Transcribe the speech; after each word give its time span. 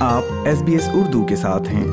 آپ 0.00 0.22
S 0.44 0.62
B 0.62 0.72
S 0.72 0.88
Urdu 0.92 1.26
کے 1.26 1.36
ساتھ 1.36 1.68
ہیں۔ 1.68 1.84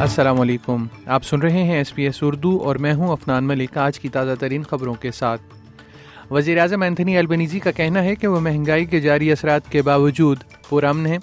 السلام 0.00 0.40
علیکم۔ 0.40 0.86
آپ 1.06 1.24
سن 1.24 1.40
رہے 1.40 1.62
ہیں 1.62 1.76
ایس 1.76 1.94
پی 1.94 2.02
ایس 2.02 2.18
اردو 2.22 2.60
اور 2.64 2.76
میں 2.76 2.94
ہوں 2.94 3.08
افنان 3.08 3.44
ملک۔ 3.44 3.78
آج 3.78 4.00
کی 4.00 4.08
تازہ 4.08 4.34
ترین 4.40 4.62
خبروں 4.62 4.94
کے 4.94 5.10
ساتھ۔ 5.10 5.42
وزیر 6.30 6.58
اعظم 6.58 6.82
اینتھنی 6.82 7.18
البنیزی 7.18 7.58
کا 7.58 7.70
کہنا 7.70 8.02
ہے 8.02 8.14
کہ 8.14 8.26
وہ 8.26 8.40
مہنگائی 8.40 8.84
کے 8.84 9.00
جاری 9.00 9.32
اثرات 9.32 9.70
کے 9.70 9.82
باوجود 9.82 10.38
پرامن 10.68 11.06
ہے 11.06 11.16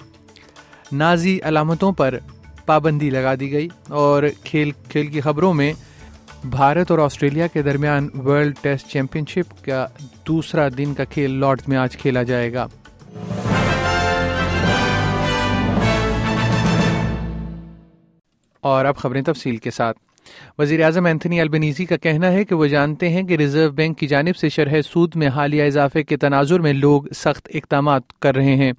نازی 0.92 1.38
علامتوں 1.42 1.92
پر 1.92 2.18
پابندی 2.66 3.10
لگا 3.10 3.34
دی 3.40 3.52
گئی 3.52 3.68
اور 3.88 4.22
کھیل 4.44 4.70
کھیل 4.88 5.06
کی 5.06 5.20
خبروں 5.20 5.54
میں 5.54 5.72
بھارت 6.44 6.90
اور 6.90 6.98
آسٹریلیا 6.98 7.46
کے 7.46 7.62
درمیان 7.62 8.08
ورلڈ 8.14 8.54
ٹیسٹ 8.60 8.86
چیمپئن 8.86 9.24
شپ 9.28 9.64
کا 9.64 9.86
دوسرا 10.28 10.68
دن 10.78 10.94
کا 10.94 11.04
کھیل 11.04 11.30
لارڈز 11.30 11.68
میں 11.68 11.76
آج 11.76 11.96
کھیلا 11.96 12.22
جائے 12.22 12.52
گا۔ 12.52 12.66
اور 18.60 18.84
اب 18.84 18.96
خبریں 18.96 19.22
تفصیل 19.22 19.56
کے 19.56 19.70
ساتھ۔ 19.70 19.98
وزیر 20.58 20.84
اعظم 20.84 21.06
اینتھنی 21.06 21.40
البنیزی 21.40 21.84
کا 21.84 21.96
کہنا 21.96 22.32
ہے 22.32 22.44
کہ 22.44 22.54
وہ 22.54 22.66
جانتے 22.66 23.08
ہیں 23.08 23.22
کہ 23.22 23.36
ریزرو 23.36 23.70
بینک 23.70 23.98
کی 23.98 24.06
جانب 24.06 24.36
سے 24.36 24.48
شرح 24.48 24.80
سود 24.82 25.16
میں 25.16 25.28
حالیہ 25.28 25.62
اضافے 25.62 26.02
کے 26.02 26.16
تناظر 26.16 26.60
میں 26.60 26.72
لوگ 26.72 27.02
سخت 27.14 27.48
اقدامات 27.54 28.02
کر 28.20 28.36
رہے 28.36 28.56
ہیں۔ 28.56 28.72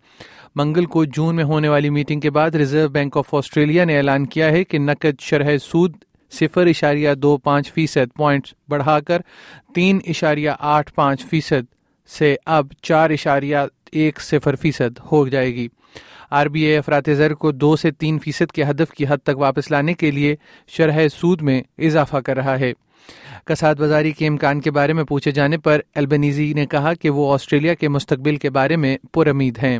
منگل 0.55 0.85
کو 0.85 1.05
جون 1.05 1.35
میں 1.35 1.43
ہونے 1.43 1.67
والی 1.67 1.89
میٹنگ 1.89 2.19
کے 2.19 2.29
بعد 2.29 2.51
ریزرو 2.51 2.87
بینک 2.87 3.17
آف 3.17 3.33
آسٹریلیا 3.33 3.85
نے 3.85 3.97
اعلان 3.97 4.25
کیا 4.25 4.51
ہے 4.51 4.63
کہ 4.63 4.79
نقد 4.79 5.21
شرح 5.21 5.57
سود 5.57 5.95
صفر 6.31 6.67
اشاریہ 6.67 7.13
دو 7.13 7.37
پانچ 7.37 7.73
فیصد 7.73 8.15
پوائنٹس 8.15 8.53
بڑھا 8.69 8.99
کر 8.99 9.21
تین 9.75 9.99
اشاریہ 10.07 10.49
آٹھ 10.59 10.93
پانچ 10.93 11.25
فیصد 11.25 11.75
سے 12.07 12.35
اب 12.45 12.67
چار 12.81 13.09
اشاریہ 13.09 13.57
ایک 13.91 14.21
صفر 14.21 14.55
فیصد 14.55 14.99
ہو 15.11 15.27
جائے 15.27 15.55
گی۔ 15.55 15.67
آر 16.31 16.45
بی 16.45 16.61
اے 16.61 16.77
افراد 16.77 17.09
زر 17.17 17.33
کو 17.33 17.51
دو 17.51 17.75
سے 17.75 17.91
تین 17.91 18.19
فیصد 18.19 18.51
کے 18.51 18.63
ہدف 18.63 18.91
کی 18.91 19.05
حد 19.09 19.17
تک 19.23 19.37
واپس 19.37 19.71
لانے 19.71 19.93
کے 19.93 20.11
لیے 20.11 20.35
شرح 20.67 21.07
سود 21.13 21.41
میں 21.41 21.63
اضافہ 21.77 22.17
کر 22.17 22.35
رہا 22.35 22.59
ہے۔ 22.59 22.73
کساد 23.45 23.75
بازاری 23.75 24.11
کے 24.11 24.27
امکان 24.27 24.61
کے 24.61 24.71
بارے 24.71 24.93
میں 24.93 25.03
پوچھے 25.03 25.31
جانے 25.31 25.57
پر 25.57 25.79
البنیزی 25.95 26.53
نے 26.53 26.65
کہا 26.65 26.93
کہ 26.93 27.09
وہ 27.09 27.33
آسٹریلیا 27.33 27.73
کے 27.73 27.87
مستقبل 27.87 28.35
کے 28.35 28.49
بارے 28.49 28.75
میں 28.75 28.97
پر 29.13 29.27
امید 29.27 29.57
ہیں 29.63 29.79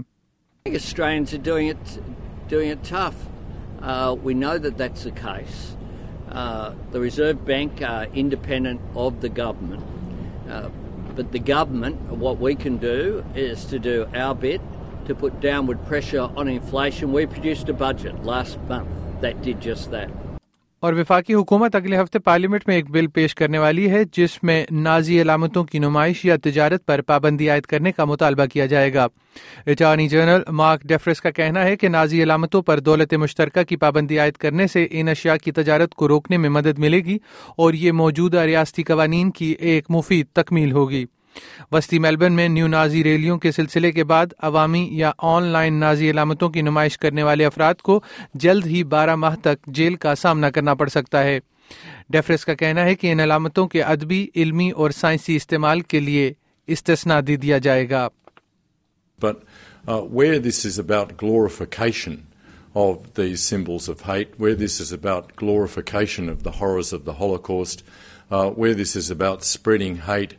But 11.15 11.31
the 11.31 11.39
government, 11.39 11.99
what 12.11 12.39
we 12.39 12.55
can 12.55 12.77
do 12.77 13.23
is 13.35 13.65
to 13.65 13.79
do 13.79 14.07
our 14.13 14.35
bit 14.35 14.61
to 15.07 15.15
put 15.15 15.39
downward 15.39 15.85
pressure 15.85 16.29
on 16.35 16.47
inflation. 16.47 17.13
We 17.13 17.25
produced 17.25 17.69
a 17.69 17.73
budget 17.73 18.25
last 18.25 18.59
month 18.61 18.89
that 19.21 19.41
did 19.41 19.61
just 19.61 19.91
that. 19.91 20.09
اور 20.85 20.93
وفاقی 20.93 21.33
حکومت 21.33 21.75
اگلے 21.75 21.97
ہفتے 21.97 22.19
پارلیمنٹ 22.19 22.61
میں 22.67 22.75
ایک 22.75 22.89
بل 22.89 23.07
پیش 23.07 23.35
کرنے 23.35 23.57
والی 23.57 23.89
ہے، 23.89 24.03
جس 24.17 24.43
میں 24.43 24.65
نازی 24.71 25.21
علامتوں 25.21 25.63
کی 25.63 25.79
نمائش 25.79 26.25
یا 26.25 26.35
تجارت 26.43 26.85
پر 26.85 27.01
پابندی 27.01 27.49
عائد 27.49 27.63
کرنے 27.63 27.91
کا 27.91 28.05
مطالبہ 28.05 28.45
کیا 28.45 28.65
جائے 28.65 28.93
گا۔ 28.93 29.07
اٹارنی 29.67 30.07
جنرل 30.07 30.41
مارک 30.49 30.81
ڈیفرس 30.83 31.21
کا 31.21 31.29
کہنا 31.29 31.63
ہے 31.63 31.75
کہ 31.75 31.87
نازی 31.87 32.23
علامتوں 32.23 32.61
پر 32.61 32.79
دولت 32.79 33.13
مشترکہ 33.13 33.63
کی 33.63 33.75
پابندی 33.75 34.19
عائد 34.19 34.33
کرنے 34.33 34.67
سے 34.67 34.87
ان 34.91 35.09
اشیاء 35.09 35.35
کی 35.43 35.51
تجارت 35.51 35.95
کو 35.95 36.07
روکنے 36.07 36.37
میں 36.37 36.49
مدد 36.49 36.79
ملے 36.79 36.99
گی 36.99 37.17
اور 37.57 37.73
یہ 37.73 37.91
موجودہ 37.91 38.39
ریاستی 38.39 38.83
قوانین 38.83 39.31
کی 39.31 39.55
ایک 39.59 39.85
مفید 39.89 40.25
تکمیل 40.33 40.71
ہوگی۔ 40.71 41.05
وسطی 41.71 41.99
میلبرن 41.99 42.33
میں 42.33 42.47
نیو 42.47 42.67
نازی 42.67 43.03
ریلیوں 43.03 43.37
کے 43.37 43.51
سلسلے 43.51 43.91
کے 43.91 44.03
بعد 44.03 44.25
عوامی 44.39 44.87
یا 44.91 45.11
آن 45.17 45.43
لائن 45.43 45.73
نازی 45.73 46.09
علامتوں 46.11 46.49
کی 46.49 46.61
نمائش 46.61 46.97
کرنے 46.97 47.23
والے 47.23 47.45
افراد 47.45 47.75
کو 47.75 48.01
جلد 48.33 48.65
ہی 48.65 48.83
بارہ 48.83 49.15
ماہ 49.15 49.35
تک 49.35 49.65
جیل 49.67 49.95
کا 49.95 50.15
سامنا 50.15 50.49
کرنا 50.49 50.73
پڑ 50.73 50.87
سکتا 50.87 51.23
ہے۔ 51.23 51.39
ڈیفرس 52.09 52.45
کا 52.45 52.53
کہنا 52.53 52.81
ہے 52.81 52.95
کہ 52.95 53.11
ان 53.11 53.19
علامتوں 53.19 53.67
کے 53.67 53.81
ادبی 53.83 54.27
علمی 54.35 54.69
اور 54.69 54.89
سائنسی 54.89 55.35
استعمال 55.35 55.81
کے 55.81 55.99
لیے 55.99 56.33
استثنا 56.67 57.19
دے 57.27 57.35
دیا 57.35 57.57
جائے 57.57 57.89
گا۔ 57.89 58.07
But 59.21 59.33
uh, 59.87 60.01
where 60.01 60.39
this 60.39 60.65
is 60.65 60.79
about 60.79 61.17
glorification 61.17 62.15
of 62.75 62.95
these 63.15 63.43
symbols 63.43 63.87
of 63.89 64.01
hate, 64.01 64.33
where 64.37 64.55
this 64.55 64.79
is 64.79 64.91
about 64.91 65.35
glorification 65.35 66.29
of 66.29 66.43
the 66.43 66.53
horrors 66.59 66.91
of 66.93 67.05
the 67.05 67.17
Holocaust, 67.19 67.83
uh, 68.31 68.49
where 68.61 68.73
this 68.73 68.95
is 68.95 69.09
about 69.11 69.43
spreading 69.43 69.95
hate 70.07 70.33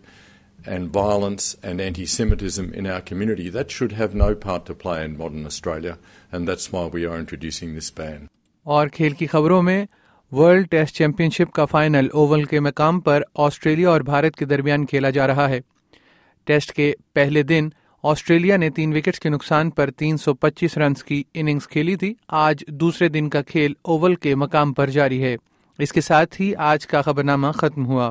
and 0.69 0.82
violence 0.82 1.71
and 1.71 1.81
anti-Semitism 1.81 2.81
in 2.81 2.87
our 2.87 3.00
community, 3.12 3.50
that 3.50 3.69
should 3.69 4.00
have 4.00 4.15
no 4.15 4.28
part 4.49 4.60
to 4.60 4.75
play 4.87 5.04
in 5.06 5.15
modern 5.16 5.44
Australia, 5.44 5.94
and 6.37 6.41
that's 6.41 6.69
why 6.75 6.84
we 6.84 7.04
are 7.04 7.16
introducing 7.16 7.72
this 7.72 7.91
ban. 8.00 8.25
اور 8.62 8.87
کھیل 8.88 9.12
کی 9.12 9.27
خبروں 9.27 9.62
میں 9.62 9.87
world 10.32 10.71
test 10.71 10.97
champion 10.97 11.31
شپ 11.31 11.53
کا 11.53 11.65
final 11.65 12.09
Oval 12.12 12.44
کے 12.44 12.60
مقام 12.60 13.00
پر 13.00 13.22
Australia 13.34 13.88
اور 13.88 14.00
بھارت 14.00 14.37
کے 14.37 14.44
درمیان 14.44 14.87
کھیلا 14.87 15.10
جا 15.10 15.27
رہا 15.27 15.49
ہے۔ 15.49 15.60
ٹیسٹ 16.44 16.72
کے 16.72 16.94
پہلے 17.12 17.43
دن 17.43 17.69
آسٹریلیا 18.03 18.56
نے 18.56 18.71
تین 18.71 18.97
وکٹس 18.97 19.21
کے 19.21 19.28
نقصان 19.28 19.71
پر 19.71 19.91
تین 19.91 20.16
سو 20.16 20.34
پچیس 20.34 20.78
رنز 20.78 21.04
کی 21.04 21.25
اننگز 21.34 21.69
کھیلی 21.69 21.97
تھی۔ 21.97 22.15
آج 22.28 22.65
دوسرے 22.69 23.09
دن 23.09 23.28
کا 23.28 23.43
کھیل 23.43 23.75
اوول 23.83 24.15
کے 24.15 24.34
مقام 24.34 24.72
پر 24.72 24.91
جاری 24.91 25.22
ہے۔ 25.22 25.37
اس 25.78 25.93
کے 25.93 26.00
ساتھ 26.00 26.41
ہی 26.41 26.54
آج 26.54 26.87
کا 26.87 27.03
خبرنامہ 27.03 27.47
ختم 27.50 27.87
ہوا۔ 27.87 28.10